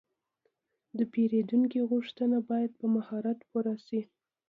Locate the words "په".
2.79-2.85